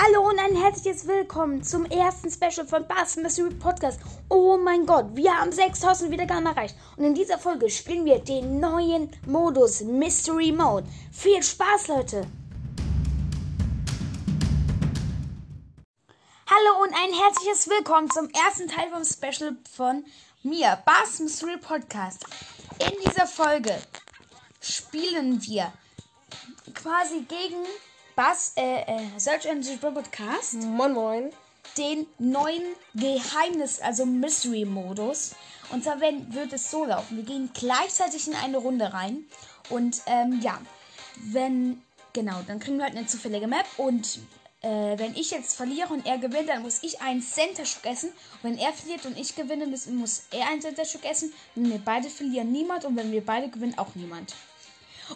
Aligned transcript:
Hallo 0.00 0.28
und 0.28 0.38
ein 0.38 0.54
herzliches 0.54 1.08
Willkommen 1.08 1.64
zum 1.64 1.84
ersten 1.84 2.30
Special 2.30 2.64
von 2.64 2.86
Bass 2.86 3.16
Mystery 3.16 3.52
Podcast. 3.52 3.98
Oh 4.28 4.56
mein 4.56 4.86
Gott, 4.86 5.06
wir 5.16 5.36
haben 5.36 5.50
6000 5.50 6.12
Wiedergaben 6.12 6.46
erreicht 6.46 6.76
und 6.96 7.02
in 7.02 7.14
dieser 7.16 7.36
Folge 7.36 7.68
spielen 7.68 8.04
wir 8.04 8.20
den 8.20 8.60
neuen 8.60 9.10
Modus 9.26 9.80
Mystery 9.80 10.52
Mode. 10.52 10.86
Viel 11.10 11.42
Spaß, 11.42 11.88
Leute! 11.88 12.28
Hallo 16.46 16.84
und 16.84 16.94
ein 16.94 17.12
herzliches 17.12 17.68
Willkommen 17.68 18.08
zum 18.08 18.30
ersten 18.30 18.68
Teil 18.68 18.90
vom 18.90 19.04
Special 19.04 19.56
von 19.74 20.04
mir, 20.44 20.78
Bass 20.86 21.18
Mystery 21.18 21.56
Podcast. 21.56 22.24
In 22.78 22.92
dieser 23.04 23.26
Folge 23.26 23.76
spielen 24.60 25.42
wir 25.42 25.72
quasi 26.74 27.22
gegen 27.22 27.64
Bass, 28.18 28.52
äh, 28.56 28.80
äh, 28.80 29.00
Search 29.16 29.46
Engine 29.46 29.78
Podcast. 29.78 30.54
Moin 30.54 30.92
Moin. 30.92 31.30
Den 31.76 32.04
neuen 32.18 32.64
Geheimnis, 32.92 33.80
also 33.80 34.04
Mystery-Modus. 34.04 35.36
Und 35.70 35.84
zwar 35.84 36.00
wenn, 36.00 36.34
wird 36.34 36.52
es 36.52 36.68
so 36.68 36.84
laufen. 36.84 37.16
Wir 37.16 37.22
gehen 37.22 37.48
gleichzeitig 37.54 38.26
in 38.26 38.34
eine 38.34 38.56
Runde 38.56 38.92
rein. 38.92 39.24
Und 39.70 40.02
ähm, 40.06 40.40
ja, 40.42 40.60
wenn, 41.26 41.80
genau, 42.12 42.40
dann 42.44 42.58
kriegen 42.58 42.78
wir 42.78 42.86
halt 42.86 42.96
eine 42.96 43.06
zufällige 43.06 43.46
Map. 43.46 43.66
Und 43.76 44.18
äh, 44.62 44.98
wenn 44.98 45.14
ich 45.14 45.30
jetzt 45.30 45.56
verliere 45.56 45.94
und 45.94 46.04
er 46.04 46.18
gewinnt, 46.18 46.48
dann 46.48 46.62
muss 46.62 46.82
ich 46.82 47.00
einen 47.00 47.22
Center 47.22 47.64
Shock 47.64 47.86
essen. 47.86 48.08
Und 48.42 48.50
wenn 48.50 48.58
er 48.58 48.72
verliert 48.72 49.06
und 49.06 49.16
ich 49.16 49.36
gewinne, 49.36 49.68
muss, 49.68 49.86
muss 49.86 50.24
er 50.32 50.48
einen 50.48 50.60
Center 50.60 50.84
Shock 50.84 51.04
essen. 51.04 51.32
Wenn 51.54 51.70
wir 51.70 51.78
beide 51.78 52.10
verlieren, 52.10 52.50
niemand. 52.50 52.84
Und 52.84 52.96
wenn 52.96 53.12
wir 53.12 53.24
beide 53.24 53.48
gewinnen, 53.48 53.78
auch 53.78 53.94
niemand. 53.94 54.34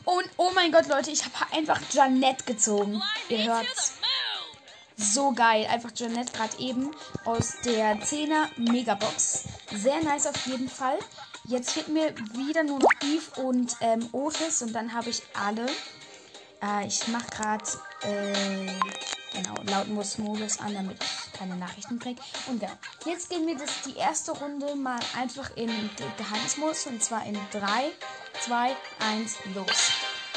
Und 0.05 0.25
oh 0.37 0.51
mein 0.55 0.73
Gott, 0.73 0.89
Leute, 0.89 1.11
ich 1.11 1.25
habe 1.25 1.35
einfach 1.53 1.81
Janette 1.93 2.45
gezogen. 2.45 3.03
Ihr 3.29 3.45
hört's. 3.45 3.95
So 4.97 5.33
geil. 5.33 5.67
Einfach 5.71 5.91
Janette 5.95 6.33
gerade 6.33 6.59
eben 6.59 6.91
aus 7.25 7.55
der 7.65 7.97
10er 7.97 8.49
Megabox. 8.57 9.45
Sehr 9.73 10.03
nice 10.03 10.27
auf 10.27 10.47
jeden 10.47 10.69
Fall. 10.69 10.99
Jetzt 11.45 11.73
fehlt 11.73 11.89
mir 11.89 12.15
wieder 12.35 12.63
nur 12.63 12.79
noch 12.79 12.93
Eve 13.03 13.41
und 13.43 13.77
ähm, 13.81 14.09
Otis 14.13 14.63
und 14.63 14.73
dann 14.73 14.93
habe 14.93 15.11
ich 15.11 15.23
alle. 15.35 15.67
Äh, 16.63 16.87
ich 16.87 17.09
mache 17.09 17.27
gerade 17.31 17.65
äh, 18.03 18.71
genau 19.33 19.55
Lautmodus 19.65 20.61
an, 20.61 20.75
damit 20.75 21.03
ich 21.03 21.33
keine 21.33 21.57
Nachrichten 21.57 21.99
kriege. 21.99 22.23
Und 22.47 22.61
genau. 22.61 22.73
Jetzt 23.05 23.29
gehen 23.29 23.47
wir 23.47 23.57
das 23.57 23.83
die 23.85 23.97
erste 23.97 24.33
Runde 24.33 24.77
mal 24.77 25.01
einfach 25.19 25.57
in 25.57 25.91
Geheimnismodus 26.17 26.87
und 26.87 27.03
zwar 27.03 27.27
in 27.27 27.37
3, 27.51 27.91
2, 28.45 28.77
1, 28.99 29.37
los. 29.55 29.93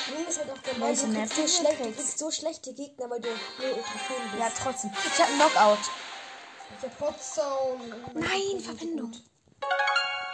Nee, 0.08 0.30
ist 0.30 0.38
halt 0.38 0.52
auch 0.52 0.78
Mann, 0.78 1.14
Map 1.14 1.30
du 1.30 1.36
kriegst 1.36 1.36
so 1.36 1.48
schlecht, 1.48 1.80
du 1.80 1.84
kriegst. 1.84 1.98
kriegst 1.98 2.20
so 2.20 2.32
schlechte 2.32 2.74
Gegner, 2.74 3.10
weil 3.10 3.22
du 3.22 3.30
nur 3.30 3.84
Trophäen 3.84 4.30
bist. 4.32 4.40
Ja, 4.40 4.52
trotzdem. 4.62 4.92
Ich 5.06 5.20
habe 5.20 5.32
einen 5.32 5.40
Knockout. 5.40 5.80
Ich 6.78 6.84
hab 6.84 7.00
Hotzone. 7.02 7.96
Nein, 8.14 8.60
Verbindung. 8.64 9.12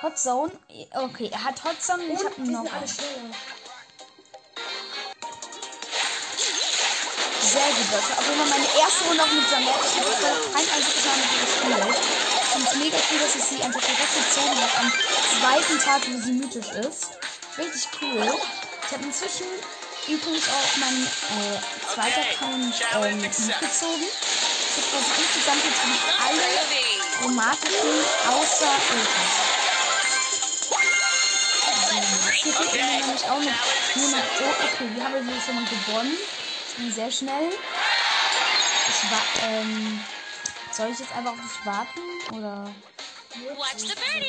Hot 0.02 0.17
Zone. 0.17 0.52
Okay, 0.94 1.30
er 1.31 1.44
hat 1.44 1.63
Hot 1.63 1.81
Zone 1.81 2.03
und 2.03 2.11
ich 2.11 2.19
Und 2.19 2.38
die 2.38 2.41
einen 2.41 2.66
Knockout. 2.66 2.89
Sehr 7.41 7.69
gut, 7.69 7.88
Leute. 7.91 8.11
Jeden 8.28 8.39
Fall 8.39 8.50
meine 8.50 8.69
erste 8.80 9.03
Runde 9.06 9.23
auch 9.23 9.31
mit 9.31 9.52
Janette. 9.52 9.85
Ich 9.85 9.95
habe 10.00 10.11
kein 10.53 10.67
einziges 10.69 11.06
Mal 11.06 11.17
mit 11.17 11.31
ihr 11.31 11.41
gespielt. 11.45 11.95
Ich 12.41 12.47
finde 12.52 12.67
es 12.67 12.75
mega 12.75 12.97
cool, 13.11 13.19
dass 13.19 13.35
ich 13.35 13.44
sie 13.44 13.63
einfach 13.63 13.81
direkt 13.81 14.13
gezogen 14.13 14.56
habe 14.61 14.78
am 14.80 14.91
zweiten 15.39 15.80
Tag, 15.80 16.02
wo 16.08 16.17
sie 16.19 16.31
mythisch 16.33 16.72
ist. 16.72 17.11
Richtig 17.57 17.88
cool. 18.02 18.39
Ich 18.85 18.94
habe 18.94 19.03
inzwischen 19.03 19.45
übrigens 20.07 20.47
auch 20.47 20.77
meinen 20.77 21.05
äh, 21.05 21.59
zweiten 21.94 22.21
Account 22.21 22.73
ähm, 23.03 23.21
mitgezogen. 23.21 24.07
Ich 24.07 24.77
habe 24.77 24.88
quasi 24.89 25.11
insgesamt 25.21 25.63
jetzt 25.66 25.81
alle 26.25 26.47
chromatischen 27.19 28.06
außer 28.29 28.72
Ultras. 28.94 29.61
Hier 32.41 32.53
fehlt 32.53 32.73
mir 32.73 32.85
nämlich 32.85 33.23
auch 33.25 33.40
noch 33.40 33.95
nur 33.95 34.09
noch. 34.09 34.17
Oh, 34.40 34.53
okay, 34.63 34.88
wir 34.95 35.03
haben 35.03 35.29
jetzt 35.29 35.45
schon 35.45 35.56
mal 35.56 35.66
gewonnen. 35.66 36.16
Ich 36.69 36.75
bin 36.75 36.91
sehr 36.91 37.11
schnell. 37.11 37.50
Ich 38.88 39.11
war, 39.11 39.50
ähm, 39.50 40.00
soll 40.72 40.90
ich 40.91 41.00
jetzt 41.00 41.13
einfach 41.13 41.31
auf 41.34 41.38
dich 41.38 41.66
warten? 41.66 42.00
Oder? 42.34 42.73
Watch 43.58 43.88
the 43.88 43.96
birdie! 43.96 44.28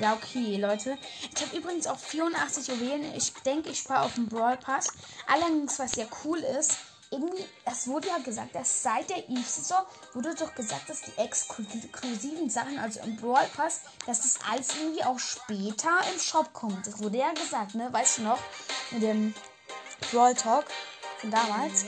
Ja, 0.00 0.14
okay, 0.14 0.56
Leute. 0.56 0.96
Ich 1.34 1.42
habe 1.42 1.56
übrigens 1.56 1.86
auch 1.88 1.98
84 1.98 2.68
Juwelen. 2.68 3.12
Ich 3.16 3.32
denke, 3.44 3.70
ich 3.70 3.80
spare 3.80 4.04
auf 4.04 4.14
den 4.14 4.28
Brawl 4.28 4.56
Pass. 4.56 4.92
Allerdings, 5.26 5.78
was 5.80 5.96
ja 5.96 6.06
cool 6.24 6.38
ist, 6.38 6.78
irgendwie, 7.10 7.44
es 7.64 7.88
wurde 7.88 8.06
ja 8.08 8.18
gesagt, 8.18 8.54
dass 8.54 8.84
seit 8.84 9.10
der 9.10 9.28
Eve-Saison 9.28 9.84
wurde 10.14 10.32
doch 10.36 10.54
gesagt, 10.54 10.88
dass 10.88 11.02
die 11.02 11.18
exklusiven 11.18 12.48
Sachen, 12.48 12.78
also 12.78 13.00
im 13.00 13.16
Brawl 13.16 13.48
Pass, 13.56 13.80
dass 14.06 14.20
das 14.20 14.38
alles 14.48 14.76
irgendwie 14.76 15.02
auch 15.02 15.18
später 15.18 15.98
im 16.12 16.20
Shop 16.20 16.52
kommt. 16.52 16.86
Das 16.86 17.02
wurde 17.02 17.18
ja 17.18 17.32
gesagt, 17.32 17.74
ne? 17.74 17.92
Weißt 17.92 18.18
du 18.18 18.22
noch? 18.22 18.38
Mit 18.92 19.02
dem 19.02 19.34
Brawl 20.12 20.34
Talk 20.34 20.66
von 21.18 21.32
damals. 21.32 21.84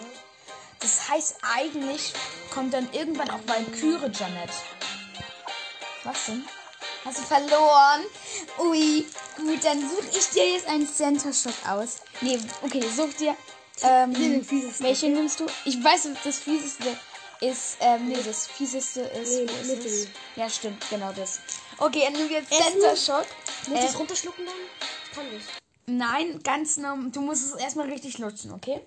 Das 0.82 1.08
heißt, 1.08 1.36
eigentlich 1.42 2.12
kommt 2.52 2.74
dann 2.74 2.88
irgendwann 2.92 3.30
auch 3.30 3.40
Valkyrie 3.46 4.10
Janet. 4.12 4.50
Was 6.04 6.26
denn? 6.26 6.44
Hast 7.04 7.18
du 7.18 7.22
verloren? 7.22 8.02
Ui, 8.58 9.06
gut, 9.36 9.64
dann 9.64 9.80
suche 9.80 10.08
ich 10.18 10.28
dir 10.30 10.50
jetzt 10.52 10.66
einen 10.66 10.86
Center 10.92 11.32
Shock 11.32 11.54
aus. 11.68 11.96
Nee, 12.20 12.38
okay, 12.62 12.82
such 12.94 13.14
dir. 13.14 13.36
Ähm, 13.82 14.14
welche 14.80 15.08
nimmst 15.08 15.40
du? 15.40 15.46
Ich 15.64 15.82
weiß, 15.82 16.08
das 16.22 16.38
fieseste 16.38 16.96
ist, 17.40 17.76
ähm, 17.80 18.08
nee, 18.08 18.18
das 18.24 18.46
fieseste 18.46 19.00
ist. 19.00 19.30
Nee, 19.30 19.44
ist 19.44 19.66
Mittel. 19.66 19.86
es? 19.86 20.08
Ja, 20.36 20.48
stimmt, 20.48 20.84
genau 20.90 21.12
das. 21.12 21.40
Okay, 21.78 22.02
dann 22.04 22.12
nehmen 22.12 22.28
wir 22.28 22.38
jetzt? 22.40 22.52
Center 22.52 22.96
Shock. 22.96 23.26
Muss 23.68 23.78
Äh, 23.80 23.84
ich 23.84 23.90
es 23.90 23.98
runterschlucken 23.98 24.44
dann? 24.46 24.54
Kann 25.14 25.26
ich. 25.36 25.42
Nein, 25.86 26.40
ganz 26.44 26.76
normal. 26.76 27.10
Du 27.10 27.20
musst 27.20 27.44
es 27.54 27.60
erstmal 27.60 27.88
richtig 27.90 28.18
lutschen, 28.18 28.52
okay? 28.52 28.80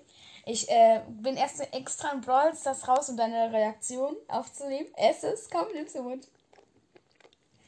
Ich 0.48 0.68
äh, 0.70 1.02
bin 1.08 1.36
erst 1.36 1.60
extra 1.74 2.12
in 2.12 2.20
Brawl 2.20 2.52
das 2.62 2.86
raus, 2.86 3.08
um 3.08 3.16
deine 3.16 3.52
Reaktion 3.52 4.16
aufzunehmen. 4.28 4.86
Es, 4.96 5.50
komm, 5.50 5.66
nimm's 5.74 5.96
im 5.96 6.04
Mund. 6.04 6.28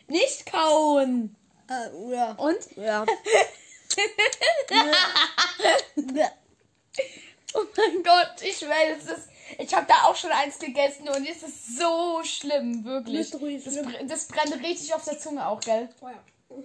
Nicht 0.07 0.47
kauen! 0.47 1.35
Äh, 1.69 2.13
ja. 2.15 2.33
Und? 2.33 2.77
Ja. 2.77 3.05
Oh 7.55 7.65
mein 7.77 8.03
Gott, 8.03 8.43
ich 8.43 8.59
schwöre, 8.59 8.95
es 8.99 9.05
ist. 9.05 9.29
Ich 9.57 9.75
habe 9.75 9.87
da 9.87 10.05
auch 10.05 10.15
schon 10.15 10.31
eins 10.31 10.59
gegessen 10.59 11.09
und 11.09 11.27
es 11.27 11.43
ist 11.43 11.79
so 11.79 12.21
schlimm, 12.23 12.85
wirklich. 12.85 13.33
Nicht 13.33 13.41
ruhig, 13.41 13.65
Das, 13.65 13.73
schlimm. 13.73 14.07
das 14.07 14.29
brennt 14.29 14.63
richtig 14.63 14.93
auf 14.95 15.03
der 15.05 15.19
Zunge 15.19 15.49
auch, 15.49 15.59
gell? 15.61 15.89
Oh 16.03 16.09
ja. 16.09 16.57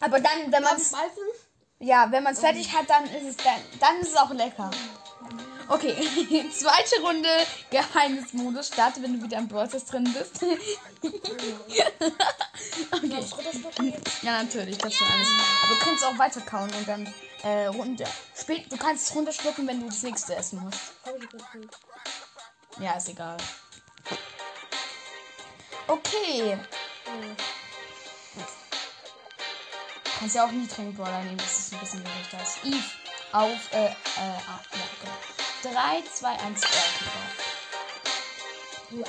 Aber 0.00 0.18
dann, 0.20 0.50
wenn 0.50 0.62
man 0.62 0.76
es? 0.76 0.92
Ja, 1.80 2.10
wenn 2.10 2.22
man 2.22 2.32
es 2.32 2.40
fertig 2.40 2.72
hat, 2.72 2.88
dann 2.88 3.04
ist 3.04 3.24
es 3.28 3.36
dann, 3.36 3.60
dann 3.78 4.00
ist 4.00 4.08
es 4.12 4.16
auch 4.16 4.30
lecker. 4.30 4.70
Okay, 5.68 5.94
zweite 6.52 7.00
Runde 7.02 7.28
Geheimnismodus. 7.70 8.68
Starte, 8.68 9.02
wenn 9.02 9.18
du 9.18 9.24
wieder 9.24 9.38
im 9.38 9.48
Browser 9.48 9.80
drin 9.80 10.12
bist. 10.12 10.42
Jetzt? 13.02 13.34
ja, 14.22 14.42
natürlich, 14.42 14.78
das 14.78 14.94
schon 14.94 15.06
alles. 15.08 15.28
Aber 15.64 15.74
du 15.74 15.80
kannst 15.80 16.04
auch 16.04 16.18
weiter 16.18 16.40
kauen 16.42 16.70
und 16.78 16.88
dann 16.88 17.14
äh, 17.42 17.66
runter. 17.66 18.06
Spät, 18.38 18.70
du 18.70 18.76
kannst 18.76 19.08
es 19.08 19.14
runterschlucken, 19.14 19.66
wenn 19.66 19.80
du 19.80 19.86
das 19.86 20.02
nächste 20.02 20.34
essen 20.36 20.60
musst. 20.60 20.78
Ja, 22.78 22.92
ist 22.92 23.08
egal. 23.08 23.36
Okay. 25.86 26.58
Kannst 30.18 30.36
ja 30.36 30.46
auch 30.46 30.52
niedrigen 30.52 30.94
Brawler 30.94 31.22
nehmen, 31.24 31.38
das 31.38 31.58
ist 31.58 31.72
ein 31.72 31.80
bisschen 31.80 32.04
gerechter 32.04 32.38
als 32.38 32.58
Eve. 32.64 32.84
Auf, 33.32 33.72
äh, 33.72 33.86
äh, 33.86 33.90
ah, 34.18 34.60
ja. 34.72 34.91
3, 35.62 36.02
2, 36.12 36.28
1, 36.28 36.60
Ja. 38.90 39.04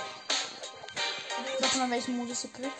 Sag 1.59 1.75
mal, 1.77 1.89
welchen 1.89 2.17
Modus 2.17 2.41
du 2.43 2.47
kriegst. 2.49 2.71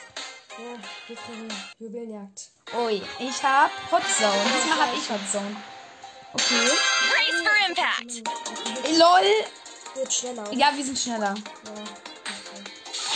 Ja, 0.57 0.77
wir 1.07 1.15
kriegen 1.15 1.47
Juwelenjagd. 1.79 2.49
Ui, 2.77 3.01
ich 3.19 3.43
hab 3.43 3.71
Hot 3.91 4.03
Zone. 4.15 4.41
Diesmal 4.55 4.87
hab 4.87 4.93
ich 4.95 5.09
Hot 5.09 5.19
Zone. 5.31 5.55
Okay. 6.33 6.69
Brace 7.09 7.41
for 7.41 7.55
impact! 7.67 8.11
LOL. 8.97 9.45
Wird 9.95 10.13
schneller. 10.13 10.43
oder? 10.43 10.53
Ja, 10.53 10.71
wir 10.75 10.83
sind 10.85 10.97
schneller. 10.99 11.33
Ja. 11.33 11.71
Okay. 11.71 12.63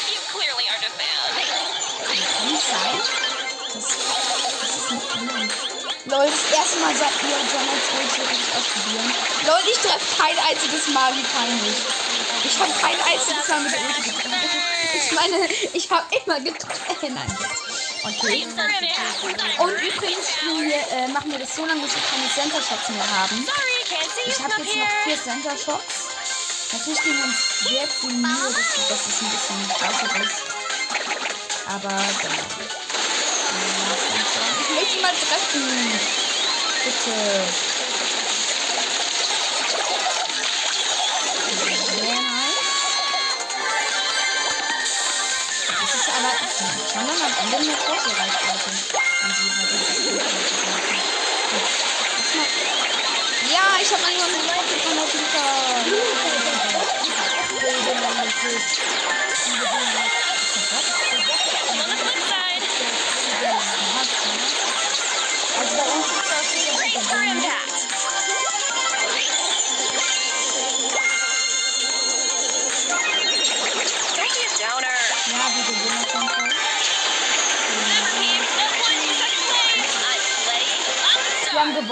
You 0.10 0.20
clearly 0.32 0.66
aren't 0.70 0.86
a 0.86 0.90
fan. 0.98 1.08
Kann 2.08 2.52
nicht 2.52 2.66
sein. 2.68 3.00
Das. 3.74 4.07
Lol, 6.08 6.24
das 6.26 6.58
erste 6.58 6.80
Mal 6.80 6.96
seit 6.96 7.12
wir 7.22 7.36
Jonas 7.36 7.88
Ulti 8.00 8.22
richtig 8.22 8.56
ausprobieren. 8.56 9.12
Lol, 9.46 9.60
ich 9.70 9.78
treffe 9.78 10.08
kein 10.16 10.40
einziges 10.40 10.88
Mal, 10.88 11.12
wie 11.12 11.24
peinlich. 11.24 11.78
Ich 12.46 12.60
habe 12.60 12.72
kein 12.80 12.96
einziges 12.96 13.48
Mal 13.50 13.60
mit 13.60 13.74
Ulti 13.76 14.02
getroffen. 14.12 14.42
Ich 14.96 15.12
meine, 15.12 15.38
ich 15.74 15.92
habe 15.92 16.06
immer 16.16 16.40
getroffen. 16.40 17.14
Nein. 17.14 17.38
Okay. 18.04 18.48
Und 19.58 19.72
übrigens 19.72 20.28
wir, 20.48 20.98
äh, 20.98 21.08
machen 21.10 21.30
wir 21.30 21.40
das 21.40 21.54
so 21.54 21.66
lange, 21.66 21.82
bis 21.82 21.96
wir 21.96 22.04
keine 22.04 22.30
Center 22.32 22.62
Shots 22.62 22.88
mehr 22.88 23.20
haben. 23.20 23.46
Ich 24.28 24.40
habe 24.40 24.54
jetzt 24.64 24.76
noch 24.78 24.90
vier 25.04 25.22
Center 25.22 25.58
Shots. 25.58 26.08
Natürlich 26.72 27.02
geben 27.02 27.18
wir 27.18 27.26
uns 27.26 27.60
sehr 27.68 27.88
viel 27.88 28.14
Mühe, 28.14 28.56
dass, 28.88 29.08
es 29.08 29.22
ein 29.22 29.30
bisschen 29.30 29.60
scheiße 29.78 30.06
ist. 30.24 30.44
Aber 31.68 31.90
genau. 31.90 32.87
Ich 34.82 35.02
mal 35.02 35.12
treffen. 35.12 35.64
Bitte. 36.84 37.14
Aber 46.18 46.32
schon 46.92 47.06
dann 47.08 47.22
am 47.22 47.34
Ende 47.44 47.58
eine 47.58 47.76
große 47.78 48.12
Reichweite. 48.18 48.72
Ja, 53.52 53.66
ich 53.80 53.90
habe 53.94 54.06
einfach 54.06 54.28
eine 54.28 54.38
Leute 54.38 54.76
von 54.84 54.96
der 54.96 55.04
Pika. 55.04 55.46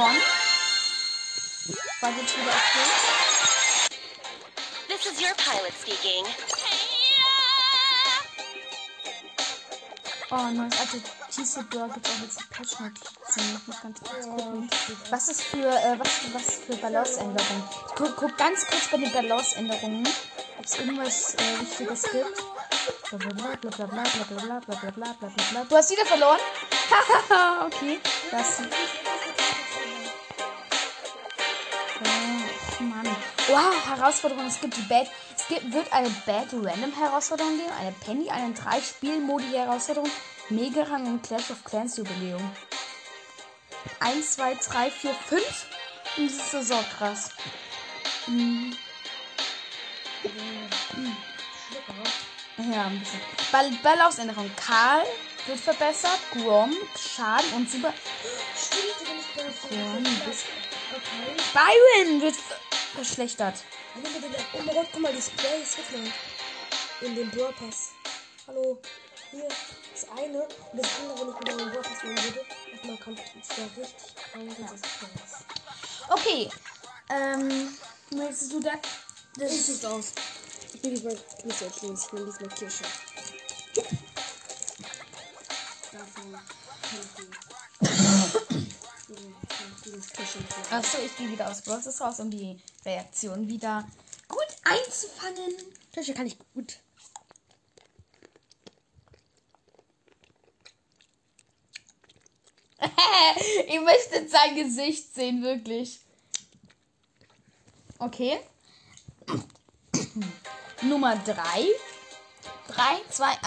Gewonnen. 0.06 0.22
War 2.02 2.10
jetzt 2.12 2.38
wieder 2.38 2.52
okay. 2.52 2.88
This 4.88 5.06
is 5.06 5.22
your 5.22 5.34
pilot 5.36 5.74
speaking. 5.74 6.25
Oh, 10.31 10.50
neues 10.52 10.74
alte 10.80 11.02
TC-Door 11.30 11.90
gibt 11.90 12.07
auch 12.07 12.22
jetzt 12.22 12.50
Patch-Notizen. 12.50 13.57
Ich 13.57 13.68
muss 13.68 13.81
ganz 13.81 14.00
kurz 14.02 14.25
gucken. 14.25 14.69
Was 15.10 15.28
ist 15.30 15.42
für, 15.44 15.68
äh, 15.68 16.00
was, 16.00 16.10
was 16.34 16.56
für 16.66 16.75
Balance-Änderungen? 16.78 17.63
Ich 17.88 17.96
guck, 17.96 18.16
guck 18.18 18.38
ganz 18.38 18.66
kurz 18.66 18.88
bei 18.90 18.98
den 18.98 19.12
Balance-Änderungen, 19.12 20.08
ob 20.58 20.66
es 20.66 20.80
irgendwas 20.80 21.36
äh, 21.36 21.62
Wichtiges 21.62 22.04
gibt. 22.12 22.44
Blablabla, 23.12 23.69
blablabla, 23.69 24.24
blablabla, 24.28 24.60
blablabla, 24.60 25.13
blablabla. 25.19 25.66
Du 25.69 25.75
hast 25.75 25.92
wieder 25.92 26.06
verloren? 26.06 26.40
Hahaha, 26.90 27.66
okay. 27.68 28.00
Das. 28.31 28.62
Wow, 33.47 33.74
Herausforderung. 33.86 34.47
Es 34.47 34.59
gibt 34.59 34.75
die 34.75 34.81
Bad. 34.81 35.07
Es 35.38 35.47
gibt, 35.47 35.71
wird 35.71 35.92
eine 35.94 36.09
Bad 36.25 36.47
Random 36.51 36.92
Herausforderung 36.94 37.57
geben, 37.57 37.71
eine 37.80 37.92
Penny, 37.92 38.30
eine 38.30 38.53
3 38.53 38.81
Spielmodi 38.81 39.51
Herausforderung, 39.51 40.09
Megarang 40.50 41.06
und 41.06 41.21
Clash 41.21 41.51
of 41.51 41.63
Clans 41.63 41.97
Jubiläum. 41.97 42.51
1, 44.00 44.31
2, 44.31 44.56
3, 44.56 44.89
4, 44.89 45.13
5. 45.13 45.65
Und 46.18 46.25
das 46.25 46.38
ist 46.38 46.51
so, 46.51 46.62
so 46.62 46.83
krass. 46.97 47.30
Mhm. 48.25 48.75
Ja, 52.57 52.86
ein 52.86 53.00
bisschen. 53.00 53.21
Ball 53.51 53.69
Ballaufsänderung. 53.83 54.50
Karl 54.56 55.03
wird 55.45 55.59
verbessert. 55.59 56.19
Grom, 56.31 56.74
Schaden 56.98 57.53
und 57.53 57.69
Super. 57.69 57.94
Stimmt, 58.57 59.07
wenn 59.07 59.19
ich 59.19 59.69
bei 59.69 59.75
Grom, 59.75 60.03
bis 60.25 60.45
Okay. 60.95 61.36
Byron 61.53 62.21
wird 62.21 62.36
verschlechtert. 62.95 63.56
Den- 63.95 64.36
Oh 64.53 64.62
mein 64.65 64.75
Gott, 64.75 64.88
guck 64.92 65.01
mal, 65.01 65.13
die 65.13 65.21
Spray 65.21 65.62
ist 65.62 65.77
weggegangen. 65.77 66.13
In 67.01 67.15
dem 67.15 67.30
Brawl 67.30 67.53
Pass. 67.53 67.89
Hallo. 68.47 68.81
Hier, 69.31 69.47
das 69.47 70.07
eine 70.18 70.44
und 70.44 70.51
das 70.81 70.88
andere, 71.01 71.19
wenn 71.19 71.30
ich 71.33 71.39
wieder 71.39 71.51
in 71.51 71.57
den 71.57 71.69
Brawl 71.71 71.81
Pass 71.83 72.03
nehmen 72.03 72.24
würde, 72.24 72.42
auf 72.42 72.83
meinem 72.83 72.95
Account. 72.97 73.19
Das 73.19 73.57
wäre 73.57 73.69
richtig 73.77 74.15
krank, 74.31 74.56
das 74.59 74.71
ist 74.74 75.00
krass. 75.00 75.44
Okay. 76.09 76.50
Ähm, 77.09 77.77
möchtest 78.12 78.51
du 78.53 78.59
da. 78.62 78.71
Das 79.38 79.51
Ich 79.51 79.65
such's 79.65 79.86
aus. 79.86 80.13
Ich 80.74 80.81
diesmal 80.81 81.18
nicht 81.44 81.59
so 81.59 81.65
erzählen, 81.65 81.94
ich 82.01 82.13
nehme 82.13 82.25
diesmal 82.31 82.50
Kirsche. 82.57 82.83
Davon 85.91 86.31
kann 86.31 87.00
ich 87.01 88.50
nicht. 88.51 88.64
Dieses 89.95 90.12
Kirsche. 90.12 90.39
Achso, 90.71 90.97
ich 91.06 91.15
gehe 91.15 91.31
wieder 91.31 91.50
aus 91.50 91.62
Bros. 91.62 92.01
raus, 92.01 92.19
um 92.19 92.30
die 92.30 92.59
Reaktion 92.83 93.47
wieder 93.47 93.88
gut 94.27 94.47
einzufangen. 94.65 95.56
Kirsche 95.94 96.13
kann 96.13 96.27
ich 96.27 96.38
gut. 96.53 96.80
ich 103.68 103.80
möchte 103.80 104.27
sein 104.27 104.56
Gesicht 104.56 105.15
sehen, 105.15 105.42
wirklich. 105.42 106.01
Okay. 107.98 108.41
Nummer 110.81 111.15
3. 111.15 111.36
3, 112.68 113.01
2, 113.09 113.25
1. 113.27 113.39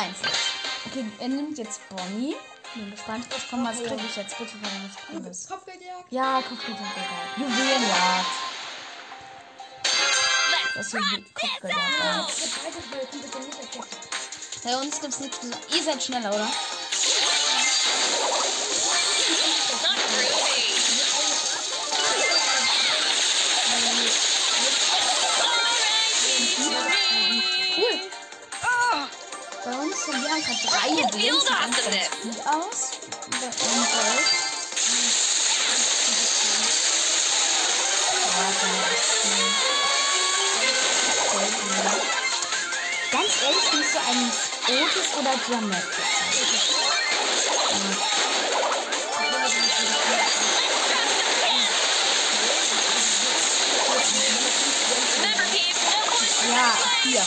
Okay, 0.86 1.04
er 1.18 1.28
nimmt 1.28 1.58
jetzt 1.58 1.86
Bonnie. 1.90 2.36
Bin 2.74 2.90
gespannt, 2.90 3.26
was 3.30 3.48
kommt. 3.48 3.66
Was 3.66 3.78
kriege 3.78 4.02
ich 4.06 4.16
jetzt? 4.16 4.38
Bitte, 4.38 4.52
was 4.62 5.06
Cooles. 5.06 5.48
Kopfgeldjagd. 5.48 5.77
Ja, 6.10 6.42
Kopfgeldjagd. 6.48 6.96
Juwelenjagd. 7.36 8.26
Das 10.74 10.86
ist 10.86 10.94
Ju- 10.94 11.24
Kopfgeldjagd. 11.34 12.32
Bei 14.64 14.76
uns 14.76 15.00
gibt's 15.00 15.20
nichts 15.20 15.38
Besonderes. 15.38 15.74
Ihr 15.74 15.82
seid 15.82 16.02
schneller, 16.02 16.34
oder? 16.34 16.48
Cool. 27.76 28.00
Bei 29.64 29.72
uns 29.78 30.04
sind 30.04 30.22
wir 30.22 30.32
einfach 30.32 30.54
drei 30.64 30.88
Juwelen. 30.90 31.40
Sieht 32.22 32.46
aus. 32.46 32.90
Und 33.26 33.40
Gold. 33.40 33.58
Ja, 33.62 34.37
nicht 44.06 44.34
so 44.34 44.72
ein 44.72 44.78
Otis 44.82 45.08
oder 45.18 45.32
for 45.38 45.60
Ja, 56.48 56.72
wir- 57.04 57.26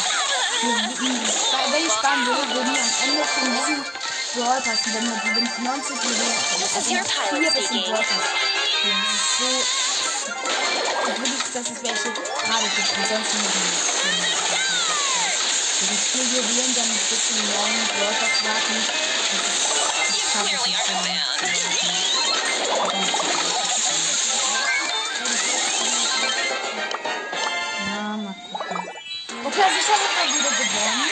Wenn 1.72 1.86
ich 1.86 1.94
sparen 1.94 2.26
würde, 2.26 2.54
würden 2.54 2.74
wir 2.74 2.82
am 2.82 2.90
Ende 3.04 3.24
von 3.26 3.46
diesem 3.52 3.86
Brawl 4.36 4.62
Pass, 4.62 4.80
wenn 4.86 5.06
wir 5.06 5.22
die 5.24 5.62
90 5.64 6.04
Juwelen, 6.04 6.38
also 6.76 6.92
your 6.92 7.00
noch 7.00 7.30
pilot 7.30 7.42
vier 7.42 7.52
bis 7.52 7.68
zum 7.68 7.78
speaking. 7.78 7.94
Brawl 7.94 8.04
Pass. 8.04 8.26
Das 8.84 9.14
ist 9.16 9.38
so, 9.40 9.50
ich 11.12 11.18
nicht, 11.18 11.56
dass 11.56 11.66
es 11.70 11.84
welche 11.84 12.12
gerade 12.12 12.70
gibt, 12.76 12.92
ansonsten 12.98 13.38
nur 13.42 14.51
ich 15.90 16.00
vier 16.12 16.24
Juwelen 16.24 16.76
dann 16.76 16.90
bis 17.10 17.28
zum 17.28 17.38
neuen 17.38 17.88
Brawl 17.88 18.14
Pass 18.20 18.44
warten, 18.44 18.76
das 19.32 19.48
ist, 19.48 19.82
das 19.98 20.18
You 20.18 20.28
schaffe 20.32 20.56
ich 20.56 20.62
clearly 20.62 21.12
nicht. 21.12 21.26
aren't 21.42 21.56
a 21.56 21.72
fan. 21.72 22.02
Ja, 27.88 28.18
mal 28.18 28.36
gucken. 28.54 28.90
Okay, 29.46 29.64
also 29.64 29.78
ich 29.80 29.90
habe 29.90 30.04
mal 30.16 30.28
wieder 30.36 30.52
gewonnen. 30.58 31.10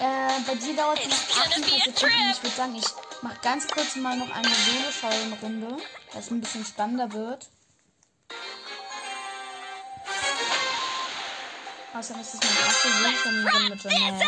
Äh, 0.00 0.40
bei 0.46 0.54
dir 0.54 0.76
dauert 0.76 0.98
es 1.00 1.08
noch 1.08 1.44
gonna 1.44 1.56
be 1.56 1.62
38 1.64 1.72
a 1.72 1.84
Sekunden. 1.84 1.94
trip. 1.96 2.12
Ich 2.32 2.42
würde 2.42 2.56
sagen, 2.56 2.74
ich 2.76 2.84
mache 3.22 3.38
ganz 3.42 3.68
kurz 3.68 3.96
mal 3.96 4.16
noch 4.16 4.30
eine 4.30 4.48
Solo-Runde, 4.48 5.76
dass 6.12 6.24
es 6.26 6.30
ein 6.30 6.40
bisschen 6.40 6.64
spannender 6.64 7.12
wird. 7.12 7.48
Außerdem 11.92 12.22
ist 12.22 12.34
es 12.34 12.40
meine 12.40 12.60
erste 12.66 12.88
Solo-Runde 12.88 13.68
mit 13.70 13.82
Janelle. 13.82 14.24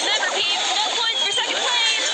Remember, 0.00 0.30
peeps, 0.30 0.68
no 0.76 0.84
points 0.94 1.22
for 1.24 1.32
second 1.32 1.58
place. 1.58 2.08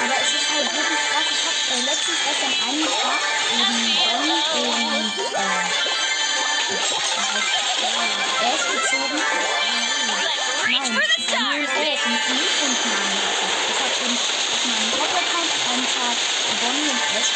Aber 0.00 0.16
es 0.16 0.32
ist 0.32 0.48
halt 0.50 0.68
wirklich 0.72 1.02
krass. 1.10 1.28
Ich 1.30 1.42
habe 1.44 1.60
äh, 1.72 1.84
letztens 1.84 2.18
erst 2.24 2.42
an 2.44 2.54
einem 2.68 2.88
Tag 2.88 3.20
eben 3.52 3.78
Bonnie 4.00 4.44
und 4.60 5.14
äh, 5.34 5.68
Ash 8.46 8.64
gezogen. 8.64 9.20
Reach 10.66 10.80
for! 10.80 11.44
Ich 11.44 12.08
habe 13.80 13.92
auf 14.00 14.64
meinem 14.64 14.92
Hauptaccount 14.96 15.52
einen 15.70 15.84
Tag 15.84 16.16
Bonnie 16.60 16.88
und 16.88 17.02
Ash 17.14 17.30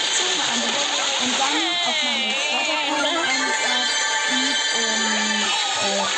und 1.22 1.32
dann 1.38 1.56
auf 1.84 1.98
meinem 2.04 2.32
Hauptaccount 2.52 3.04
einen 3.28 3.52
Tag 3.52 3.88
ähm, 4.78 5.44
äh, 5.84 6.08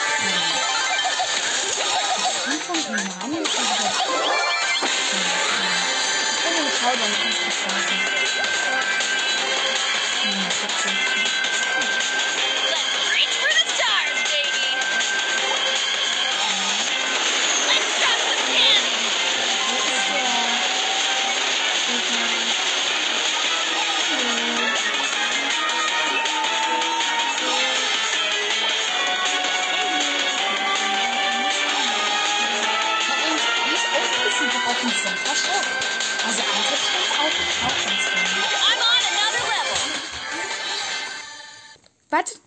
Warte, 42.11 42.39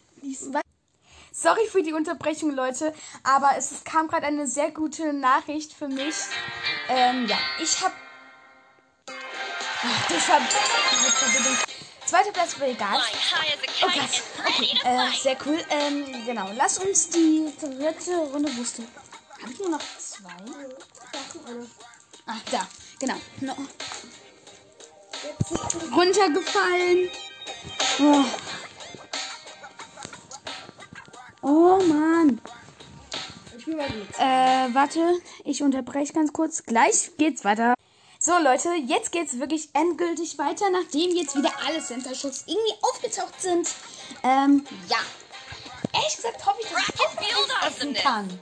Sorry 1.32 1.68
für 1.68 1.82
die 1.82 1.94
Unterbrechung, 1.94 2.52
Leute, 2.52 2.94
aber 3.24 3.58
es 3.58 3.84
kam 3.84 4.08
gerade 4.08 4.28
eine 4.28 4.48
sehr 4.48 4.72
gute 4.72 5.14
Nachricht 5.14 5.74
für 5.74 5.88
mich. 5.88 6.16
Ähm, 6.88 7.28
ja, 7.28 7.38
ich 7.60 7.82
habe 7.82 7.94
durch 10.08 10.22
Ver 10.22 10.40
mit 10.40 10.52
Verbindung. 10.52 11.58
Zweiter 12.06 12.32
Platz, 12.32 12.56
aber 12.56 12.68
egal. 12.68 13.02
Oh 13.82 13.88
Gott, 13.88 14.24
okay, 14.48 14.78
äh, 14.84 15.18
sehr 15.22 15.38
cool. 15.46 15.60
Ähm, 15.70 16.26
genau, 16.26 16.50
lass 16.56 16.78
uns 16.78 17.10
die 17.10 17.52
dritte 17.60 18.16
Runde 18.18 18.56
wusste. 18.58 18.84
Habe 19.42 19.52
ich 19.52 19.60
nur 19.60 19.70
noch 19.70 19.82
zwei? 19.98 20.30
Ach, 22.28 22.42
da, 22.52 22.68
genau. 23.00 23.16
No. 23.42 23.56
Runtergefallen. 25.96 27.10
Oh. 28.00 28.26
Oh 31.44 31.80
Mann. 31.88 32.42
Ich 33.58 33.66
bin 33.66 33.78
mal 33.78 33.88
gut. 33.88 34.08
Äh, 34.18 34.74
warte, 34.74 35.00
ich 35.46 35.62
unterbreche 35.62 36.14
ganz 36.14 36.34
kurz. 36.34 36.64
Gleich 36.64 37.12
geht's 37.18 37.46
weiter. 37.46 37.76
So, 38.20 38.32
Leute, 38.38 38.70
jetzt 38.88 39.12
geht's 39.12 39.40
wirklich 39.40 39.70
endgültig 39.74 40.38
weiter, 40.38 40.70
nachdem 40.70 41.12
jetzt 41.12 41.36
wieder 41.36 41.52
alle 41.68 41.82
Center-Schutz 41.82 42.46
irgendwie 42.48 42.74
aufgetaucht 42.82 43.42
sind. 43.42 43.70
Ähm, 44.24 44.66
ja. 44.90 44.98
Ehrlich 45.94 46.16
gesagt 46.16 46.46
hoffe 46.46 46.60
ich, 46.62 46.70
dass 46.70 46.88
ich 46.88 47.36
auch 47.36 47.68
essen 47.68 47.94
kann. 47.94 48.40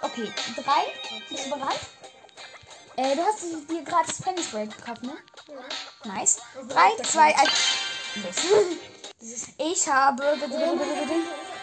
Okay, 0.00 0.32
drei. 0.56 1.20
Bist 1.28 1.46
du 1.46 1.50
bereit? 1.50 1.80
Äh, 2.96 3.16
du 3.16 3.22
hast 3.22 3.42
dir 3.70 3.82
gratis 3.82 4.22
Penny 4.22 4.42
Spray 4.42 4.66
gekauft, 4.66 5.02
ne? 5.02 5.16
Nice. 6.04 6.38
Drei, 6.68 6.90
zwei, 7.02 7.36
eins. 7.36 7.50
Los. 8.22 8.36
Ich 9.56 9.88
habe. 9.88 10.22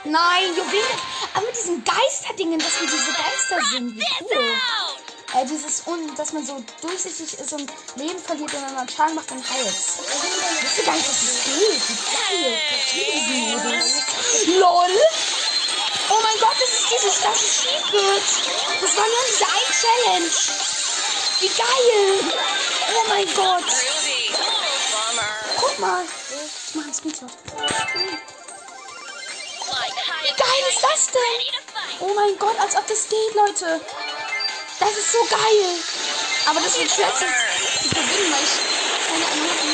Nein, 0.03 0.49
Juwelen. 0.55 0.99
Aber 1.35 1.45
mit 1.45 1.55
diesen 1.55 1.83
Geisterdingen, 1.83 2.57
dass 2.57 2.81
wir 2.81 2.87
diese 2.87 3.11
Geister 3.13 3.59
sind. 3.71 3.95
Wie 3.95 4.03
cool. 4.21 4.51
Äh, 5.35 5.45
dieses, 5.45 5.85
un, 5.85 6.15
dass 6.15 6.33
man 6.33 6.43
so 6.43 6.63
durchsichtig 6.81 7.39
ist 7.39 7.53
und 7.53 7.71
Leben 7.97 8.17
verliert 8.17 8.51
und 8.51 8.65
wenn 8.65 8.73
man 8.73 8.89
Schaden 8.89 9.13
macht, 9.13 9.29
dann 9.29 9.37
heilt. 9.47 9.67
Ich 9.67 10.63
wusste 10.63 10.83
gar 10.83 10.95
nicht, 10.95 11.07
dass 11.07 11.19
das 11.21 11.43
geht. 11.45 11.81
Wie 11.87 11.97
geil. 12.17 12.57
Ich 12.83 12.93
liebe 12.93 13.11
diesen 13.11 13.51
Modus. 13.51 13.89
LOL. 14.57 14.97
Oh 16.09 16.19
mein 16.23 16.39
Gott, 16.39 16.55
das 16.59 16.69
ist 16.69 16.89
dieses 16.91 17.15
Staffel 17.19 17.47
Sheepbird. 17.47 18.23
Das 18.81 18.97
war 18.97 19.05
nur 19.05 19.23
diese 19.29 19.45
ein 19.45 19.69
Challenge. 19.81 20.31
Wie 21.39 21.47
geil. 21.47 22.33
Oh 22.95 23.07
mein 23.07 23.33
Gott. 23.35 23.69
Guck 25.57 25.79
mal. 25.79 26.05
Ich 26.71 26.75
mach 26.75 26.85
einen 26.85 26.93
Screenshot. 26.93 27.29
Wie 30.21 30.35
geil 30.37 30.63
ist 30.69 30.81
das 30.81 31.07
denn? 31.11 31.41
Oh 31.99 32.13
mein 32.15 32.39
Gott, 32.39 32.57
als 32.61 32.77
ob 32.77 32.87
das 32.87 33.09
geht, 33.09 33.35
Leute. 33.35 33.81
Das 34.79 34.91
ist 34.91 35.11
so 35.11 35.17
geil. 35.29 35.75
Aber 36.45 36.61
das 36.61 36.79
wird 36.79 36.89
schwer 36.89 37.13
zu 37.13 37.25
gewinnen, 37.89 38.31
weil 38.31 38.43
ich 38.43 38.51
keine 39.09 39.25
Ahnung 39.25 39.49
habe. 39.49 39.67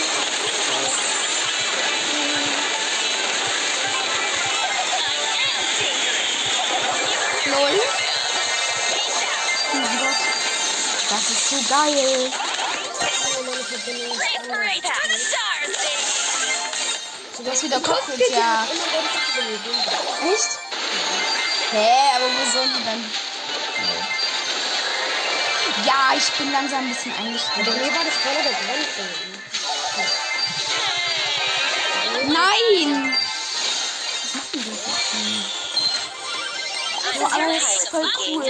Lol. 7.52 7.80
Oh 9.72 9.78
mein 9.78 10.00
Gott. 10.00 10.18
Das 11.12 11.30
ist 11.30 11.50
so 11.52 11.58
geil. 11.70 12.32
Race, 13.00 14.50
race 14.50 14.82
to 14.82 16.27
ist 17.46 17.64
wieder 17.64 17.80
Cockpit, 17.80 18.30
ja. 18.32 18.68
Echt? 20.34 20.60
Hä, 21.72 21.90
aber 22.16 22.26
wo 22.26 22.52
sollen 22.52 22.74
die 22.78 22.84
dann? 22.86 23.04
Ja, 25.86 26.14
ich 26.18 26.32
bin 26.34 26.52
langsam 26.52 26.80
ein 26.80 26.90
bisschen 26.90 27.14
eingestellt. 27.16 27.68
Mir 27.68 27.94
war 27.94 28.04
das 28.04 28.16
voller 28.16 28.44
der 28.44 28.54
Grenze. 28.54 29.04
Nein! 32.26 33.16
Was 34.24 34.36
machen 34.36 34.50
die 34.54 35.58
Oh, 37.20 37.26
aber 37.26 37.46
das 37.54 37.76
ist 37.76 37.90
voll 37.90 38.12
cool. 38.28 38.46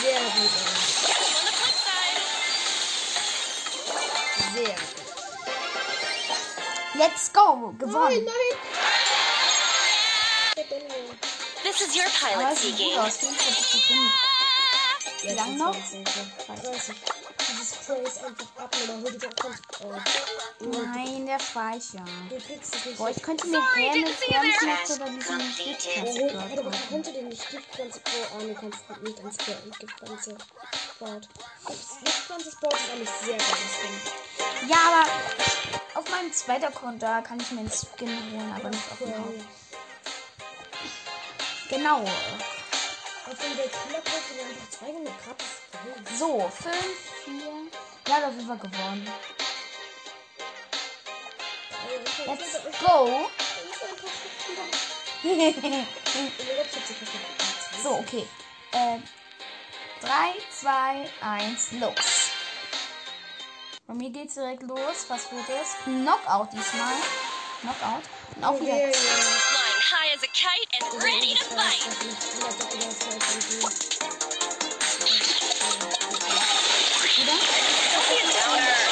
Sehr 0.00 0.20
gut. 0.20 0.50
Sehr. 4.54 4.76
Let's 6.94 7.32
go! 7.32 7.74
Gewonnen! 7.78 8.24
nein. 8.24 8.70
This 11.62 11.80
is 11.82 11.94
your 11.94 12.06
pilot 12.20 12.56
gut 12.76 12.98
aus. 12.98 13.16
44 13.16 13.66
Sekunden. 13.66 14.10
Wie 15.22 15.34
lange 15.34 15.56
noch? 15.56 15.76
30. 16.46 16.96
Dieses 17.50 17.74
Spray 17.74 18.02
ist 18.02 18.24
einfach 18.24 18.46
abnormal. 18.56 19.02
Hol 19.02 19.12
dir 19.12 19.18
doch 19.18 19.36
ganz. 19.36 19.58
Oh. 19.82 19.92
Nein, 20.60 21.24
der 21.24 21.38
Speicher. 21.38 22.04
Nicht. 22.28 22.98
Boah, 22.98 23.08
ich 23.08 23.22
könnte 23.22 23.46
mir 23.46 23.62
there. 23.74 24.06
Fernschmerz 24.06 24.90
oder 24.96 25.10
diesen. 25.10 25.40
Oh, 25.40 25.64
Giftpflanzen 25.64 26.38
aber 26.38 26.62
man 26.64 26.88
konnte 26.90 27.12
den 27.12 27.28
nicht 27.28 27.50
Giftpflanze 27.50 28.00
Pro 28.00 28.36
ah, 28.36 28.42
du 28.42 28.54
kannst 28.54 29.02
nicht 29.02 29.18
ans. 29.18 29.38
Giftpflanze 29.78 30.36
Sport 32.50 32.74
ist 32.74 32.90
eigentlich 32.92 33.08
sehr 33.08 33.38
geiles 33.38 33.74
Ding. 33.80 34.68
Ja, 34.68 34.76
aber 34.76 35.98
auf 35.98 36.10
meinem 36.10 36.32
zweiten 36.32 36.64
Account, 36.66 37.02
da 37.02 37.22
kann 37.22 37.40
ich 37.40 37.50
mir 37.52 37.60
einen 37.60 37.70
Skin 37.70 38.08
holen, 38.08 38.52
aber 38.54 38.68
nicht 38.68 38.92
auf 38.92 38.98
dem 38.98 39.14
Haupt. 39.14 39.44
Genau. 41.70 42.00
Auf 42.00 43.38
dem 43.38 43.56
kaufen 43.56 44.34
wir 44.34 44.44
einfach 44.44 44.70
200 44.70 45.12
gratis. 45.24 46.18
So, 46.18 46.50
5, 46.50 46.74
4. 47.24 47.34
Ja, 48.08 48.20
da 48.20 48.30
sind 48.30 48.46
wir 48.46 48.56
gewonnen. 48.56 49.08
Let's 52.26 52.58
go. 52.80 53.28
so, 57.82 57.98
okay. 57.98 58.26
Äh, 58.72 58.98
3, 60.00 60.34
2, 60.60 61.08
1, 61.20 61.72
los. 61.72 61.94
Bei 63.86 63.94
mir 63.94 64.10
geht's 64.10 64.34
direkt 64.34 64.62
los. 64.62 65.06
Was 65.08 65.30
wird 65.32 65.48
es? 65.48 65.76
Knockout 65.84 66.52
diesmal. 66.52 66.94
Knockout. 67.62 68.04
Und 68.36 68.44
auch 68.44 68.60
wieder. 68.60 68.72
Flying 68.72 69.82
high 69.90 70.14
as 70.14 70.22
a 70.22 70.28
kite 70.32 70.68
and 70.78 71.02
ready 71.02 71.34
to 71.34 71.44
fight. 71.44 71.82
Wieder. 77.16 78.89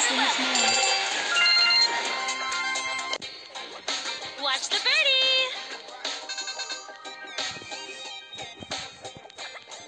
Das 0.00 0.08
will 0.10 0.16
ich 0.16 0.38
mehr. 0.38 0.72
Watch 4.42 4.64
the 4.70 4.78
birdie. 4.80 5.44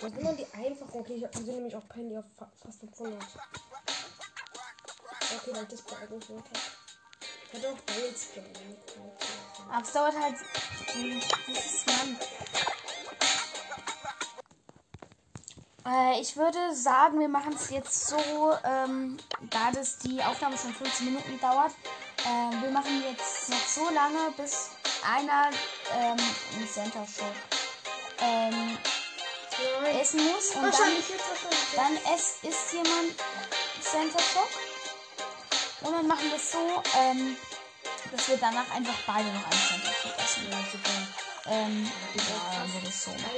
Was 0.03 0.13
sind 0.13 0.25
denn 0.27 0.37
die 0.37 0.47
einfachen? 0.53 1.01
Okay, 1.01 1.15
ich 1.15 1.25
habe 1.25 1.41
nämlich 1.41 1.75
auch 1.75 1.89
keinen, 1.89 2.11
die 2.11 2.19
auf 2.19 2.27
fa 2.37 2.53
fast 2.63 2.81
500. 2.81 3.23
Okay, 5.35 5.51
weil 5.55 5.65
das 5.65 5.81
nicht 6.29 6.45
habe. 6.45 6.61
Ich 7.47 7.55
hatte 7.55 7.69
auch 7.71 7.81
Ballspray. 7.81 8.53
Aber 9.71 9.83
es 9.83 9.93
dauert 9.93 10.19
halt. 10.21 10.37
Dieses 10.95 11.87
Mann. 11.87 12.19
Äh, 15.85 16.21
ich 16.21 16.37
würde 16.37 16.73
sagen, 16.75 17.19
wir 17.19 17.29
machen 17.29 17.55
es 17.55 17.71
jetzt 17.71 18.07
so, 18.09 18.17
ähm, 18.65 19.17
da 19.51 19.73
das 19.73 19.99
die 19.99 20.23
Aufnahme 20.23 20.57
schon 20.57 20.73
15 20.73 21.07
Minuten 21.07 21.41
dauert. 21.41 21.73
Äh, 22.25 22.53
wir 22.63 22.71
machen 22.71 23.03
jetzt 23.03 23.49
noch 23.49 23.67
so 23.67 23.91
lange, 23.93 24.31
bis 24.37 24.71
einer 25.05 25.51
ähm, 25.93 26.17
im 26.59 26.69
Center 26.69 27.05
Shock 27.05 27.35
ähm, 28.21 28.79
essen 30.01 30.21
muss 30.25 30.55
und 30.55 30.63
dann, 30.63 30.73
dann 31.75 31.99
es 32.15 32.39
isst 32.43 32.73
jemand 32.73 33.17
Center 33.81 34.21
Shock. 34.21 34.51
Und 35.83 35.93
dann 35.93 36.07
machen 36.07 36.31
wir 36.31 36.37
es 36.37 36.53
so, 36.53 36.81
ähm, 36.97 37.37
dass 38.13 38.29
wir 38.29 38.37
danach 38.37 38.71
einfach 38.73 38.95
beide 39.05 39.27
noch 39.29 39.45
einen 39.45 39.63
Center 39.69 39.93
Shock 39.93 40.17
essen. 40.19 40.49
Ja, 40.49 40.59
super. 40.71 41.09
Ähm, 41.47 41.91
ja, 42.15 42.65
würde 42.73 42.87
ich 42.89 42.97
so 42.97 43.11
machen. 43.11 43.33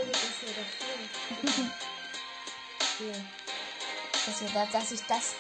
Ja. 3.01 3.15
dass, 4.27 4.73
dass 4.73 4.93
ich 4.93 5.01
das 5.03 5.35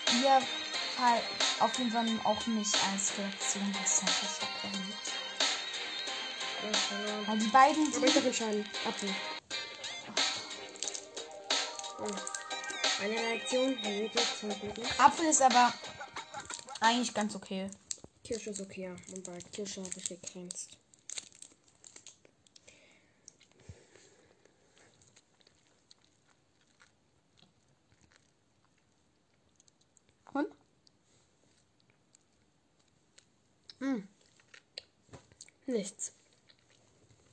Fall 0.96 1.20
auf 1.60 1.78
jeden 1.78 1.90
Fall 1.90 2.06
auch 2.24 2.46
nicht 2.46 2.74
als 2.92 3.12
Reaktion 3.18 3.72
Center 3.84 4.12
Shock 4.12 4.48
erlebt. 4.64 5.12
Ja, 6.62 6.72
verloren. 6.78 7.26
Weil 7.26 7.38
die 7.38 7.46
beiden, 7.48 7.94
Aber 7.94 8.06
ich 8.06 8.12
die, 8.12 8.14
darf 8.14 8.26
entscheiden. 8.26 8.64
Apfel. 8.86 9.14
Eine 13.02 13.14
Reaktion, 13.14 13.78
nicht. 14.76 15.00
Apfel 15.00 15.26
ist 15.26 15.42
aber 15.42 15.72
eigentlich 16.80 17.12
ganz 17.14 17.34
okay. 17.34 17.70
Kirsche 18.22 18.50
ist 18.50 18.60
okay, 18.60 18.84
ja. 18.84 19.14
Und 19.14 19.24
bei 19.24 19.38
Kirsche 19.52 19.82
habe 19.82 19.90
ich 19.96 20.04
gegrenzt. 20.04 20.76
Nichts. 35.66 36.12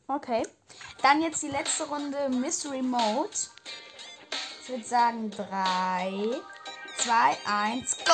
Okay. 0.08 0.48
Dann 1.02 1.22
jetzt 1.22 1.42
die 1.44 1.50
letzte 1.50 1.84
Runde 1.84 2.30
Mystery 2.30 2.82
Mode. 2.82 3.30
Ich 4.62 4.70
würde 4.70 4.84
sagen 4.84 5.32
3, 5.32 6.42
2, 6.98 7.38
1, 7.46 7.98
go! 8.06 8.14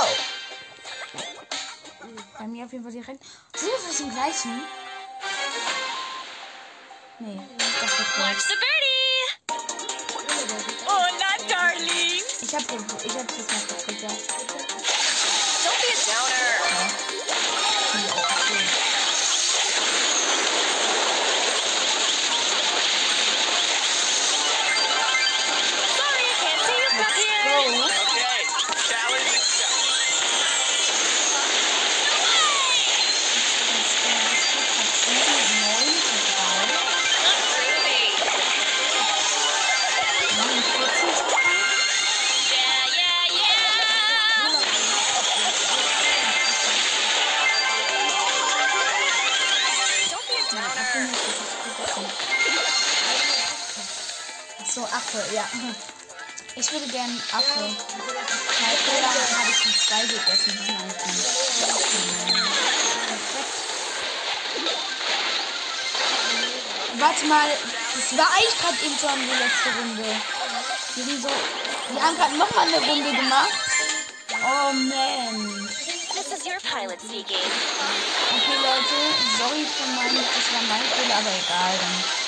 Bei 2.38 2.48
mir 2.48 2.66
auf 2.66 2.72
jeden 2.72 2.84
Fall 2.84 2.94
direkt. 2.94 3.24
Sind 3.56 3.70
wir 3.70 3.80
fast 3.80 4.00
im 4.02 4.12
gleichen? 4.12 4.64
Nee, 7.20 7.42
das 7.58 7.68
ist 7.68 8.18
Watch 8.20 8.44
the 8.48 8.54
birdie. 8.54 8.88
Oh, 10.88 11.08
not 11.18 11.42
darling. 11.50 12.22
Ich 12.42 12.56
hab 12.56 12.68
den, 12.68 12.86
ich 13.04 13.16
hab 13.18 13.28
das 13.28 13.48
mal 13.48 13.66
getriggert. 13.68 14.12
Don't 15.64 15.80
be 15.82 15.88
a 15.92 15.98
downer. 16.06 16.47
So, 54.78 54.84
Affe, 54.84 55.18
ja. 55.34 55.44
Ich 56.56 56.72
würde 56.72 56.88
gern 56.88 57.10
Affe. 57.32 57.60
Bei 57.60 58.76
Cola 58.86 59.08
habe 59.10 59.50
ich 59.50 59.60
die 59.64 59.74
zwei 59.76 60.02
gegessen. 60.06 60.54
Die. 60.54 61.18
Warte 67.02 67.26
mal, 67.26 67.50
das 67.96 68.18
war 68.20 68.30
eigentlich 68.34 68.58
gerade 68.60 68.78
eben 68.86 68.98
schon 69.00 69.20
die 69.20 69.38
letzte 69.42 69.70
Runde. 69.80 70.22
Wir 70.94 71.04
sind 71.06 71.22
so. 71.24 71.30
Wir 71.90 72.02
haben 72.04 72.16
gerade 72.16 72.38
nochmal 72.38 72.68
eine 72.68 72.78
Runde 72.78 73.12
gemacht. 73.16 73.54
Oh 74.44 74.74
man. 74.74 75.70
This 76.14 76.28
is 76.38 76.46
your 76.46 76.60
pilot 76.62 77.02
speaking. 77.02 77.50
Okay, 78.30 78.58
Leute, 78.62 78.98
sorry 79.40 79.66
für 79.66 79.88
mein, 79.96 80.16
das 80.16 80.54
war 80.54 80.62
mein 80.70 80.86
Fehler, 80.86 81.16
aber 81.18 81.32
egal 81.32 81.80
dann. 81.82 82.27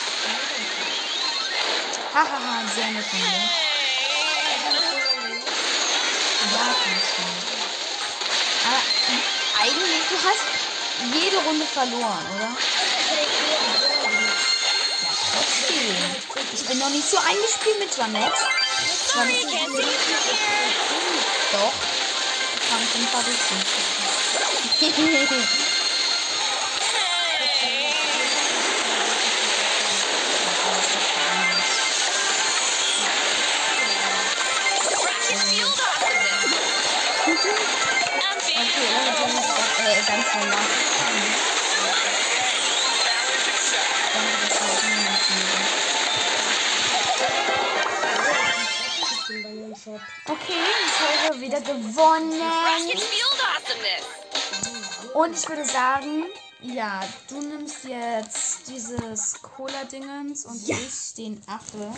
Hahaha, 2.14 2.66
sehr 2.74 2.90
nett 2.92 3.06
von 3.06 3.20
mir. 3.20 3.28
Ja. 6.52 6.76
Aber 8.66 8.82
äh, 9.08 9.22
eigentlich, 9.62 10.04
du 10.10 10.16
hast 10.28 10.48
jede 11.14 11.38
Runde 11.38 11.66
verloren, 11.68 12.26
oder? 12.36 12.50
Ja, 15.02 15.12
trotzdem. 15.32 15.96
Ich 16.54 16.66
bin 16.66 16.80
noch 16.80 16.90
nicht 16.90 17.08
so 17.08 17.18
eingespielt 17.18 17.80
mit 17.80 17.96
Janet. 17.96 18.34
See 18.80 19.20
you 19.20 19.60
from 19.60 19.76
here. 19.76 19.88
Doch. 21.52 21.74
Ich 22.56 22.70
kann 22.70 22.82
mir 39.84 39.94
im 39.94 40.06
Shop. 49.76 50.00
Okay, 50.26 50.54
ich 50.86 51.30
habe 51.30 51.42
wieder 51.42 51.62
gewonnen. 51.62 52.42
Und 55.14 55.38
ich 55.38 55.48
würde 55.50 55.66
sagen, 55.66 56.26
ja, 56.62 57.02
du 57.30 57.42
nimmst 57.42 57.84
jetzt 57.86 58.68
dieses 58.68 59.42
Cola-Dingens 59.42 60.46
und 60.46 60.68
Ja. 60.68 60.76
ich 60.78 61.14
den 61.16 61.42
Affe. 61.48 61.92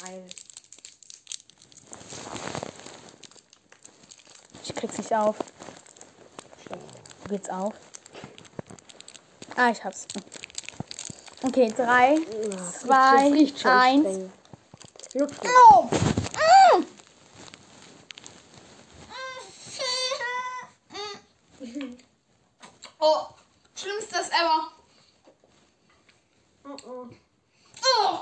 Geil. 0.00 0.28
Ich 4.62 4.74
krieg's 4.74 4.98
nicht 4.98 5.14
auf. 5.14 5.36
Geht's 7.28 7.48
auf? 7.50 7.74
Ah, 9.56 9.70
ich 9.70 9.82
hab's. 9.82 10.06
Okay, 11.42 11.72
drei, 11.76 12.14
Ja, 12.14 12.72
zwei, 12.72 13.24
das 13.30 13.32
riecht 13.32 13.58
schon 13.60 13.70
eins. 13.70 14.06
streng. 14.06 14.32
Luft. 15.14 15.40
Oh! 15.44 15.88
Oh, 22.98 23.26
schlimmstes 23.74 24.28
ever. 24.30 24.72
Oh, 26.64 26.76
oh. 26.86 27.08
Oh! 27.84 28.18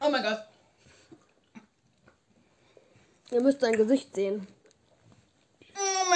Oh 0.00 0.10
mein 0.10 0.22
Gott. 0.22 0.40
Ihr 3.30 3.40
müsst 3.40 3.62
dein 3.62 3.72
Gesicht 3.76 4.14
sehen. 4.14 4.46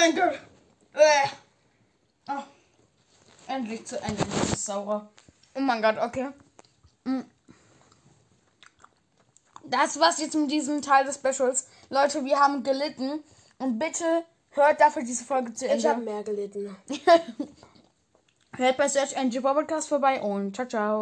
Oh 0.01 0.03
mein 0.03 0.15
Gott. 0.15 0.39
Äh. 0.93 1.27
Oh. 2.27 2.43
Endlich 3.47 3.85
zu 3.85 4.01
Ende 4.01 4.23
dieses 4.25 4.65
Saurer. 4.65 5.09
Oh 5.55 5.59
mein 5.59 5.81
Gott, 5.81 5.97
okay. 5.99 6.29
Mm. 7.03 7.21
Das 9.65 9.99
war's 9.99 10.19
jetzt 10.19 10.35
mit 10.35 10.49
diesem 10.49 10.81
Teil 10.81 11.05
des 11.05 11.15
Specials. 11.15 11.67
Leute, 11.89 12.25
wir 12.25 12.39
haben 12.39 12.63
gelitten. 12.63 13.23
Und 13.59 13.77
bitte 13.77 14.23
hört 14.49 14.81
dafür 14.81 15.03
diese 15.03 15.23
Folge 15.23 15.53
zu 15.53 15.65
Ich 15.67 15.85
habe 15.85 15.99
Ende. 15.99 16.11
mehr 16.11 16.23
gelitten. 16.23 16.75
Hört 18.57 18.77
bei 18.77 18.89
Search 18.89 19.13
Engine 19.13 19.41
Podcast 19.43 19.87
vorbei 19.87 20.21
und 20.21 20.55
ciao, 20.55 20.67
ciao. 20.67 20.99